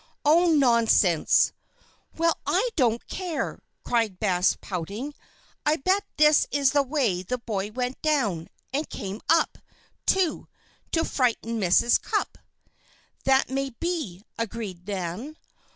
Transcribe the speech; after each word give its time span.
"Oh, 0.25 0.51
nonsense!" 0.55 1.51
"Well, 2.17 2.35
I 2.47 2.69
don't 2.75 3.07
care," 3.07 3.59
cried 3.85 4.17
Bess, 4.19 4.57
pouting, 4.59 5.13
"I 5.63 5.75
bet 5.75 6.03
this 6.17 6.47
is 6.49 6.71
the 6.71 6.81
way 6.81 7.21
the 7.21 7.37
boy 7.37 7.69
went 7.69 8.01
down. 8.01 8.47
And 8.73 8.89
came 8.89 9.21
up, 9.29 9.59
too, 10.07 10.47
to 10.93 11.05
frighten 11.05 11.59
Mrs. 11.59 12.01
Cupp." 12.01 12.39
"That 13.25 13.51
may 13.51 13.75
be," 13.79 14.23
agreed 14.39 14.87
Nan. 14.87 15.37